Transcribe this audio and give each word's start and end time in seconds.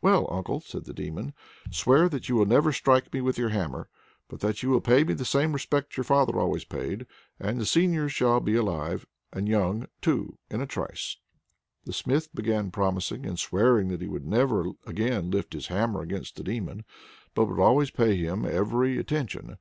"Well, 0.00 0.26
uncle!" 0.32 0.60
said 0.62 0.86
the 0.86 0.94
Demon, 0.94 1.34
"swear 1.70 2.08
that 2.08 2.30
you 2.30 2.34
will 2.36 2.46
never 2.46 2.72
strike 2.72 3.12
me 3.12 3.20
with 3.20 3.36
your 3.36 3.50
hammer, 3.50 3.90
but 4.26 4.40
that 4.40 4.62
you 4.62 4.70
will 4.70 4.80
pay 4.80 5.04
me 5.04 5.12
the 5.12 5.26
same 5.26 5.52
respect 5.52 5.98
your 5.98 6.04
father 6.04 6.38
always 6.38 6.64
paid, 6.64 7.04
and 7.38 7.60
the 7.60 7.66
seigneur 7.66 8.08
shall 8.08 8.40
be 8.40 8.54
alive, 8.56 9.06
and 9.34 9.46
young, 9.50 9.86
too, 10.00 10.38
in 10.48 10.62
a 10.62 10.66
trice." 10.66 11.18
The 11.84 11.92
Smith 11.92 12.34
began 12.34 12.70
promising 12.70 13.26
and 13.26 13.38
swearing 13.38 13.88
that 13.88 14.00
he 14.00 14.08
would 14.08 14.24
never 14.24 14.64
again 14.86 15.30
lift 15.30 15.52
his 15.52 15.66
hammer 15.66 16.00
against 16.00 16.36
the 16.36 16.42
Demon, 16.42 16.86
but 17.34 17.44
would 17.44 17.60
always 17.60 17.90
pay 17.90 18.16
him 18.16 18.46
every 18.46 18.96
attention. 18.96 19.58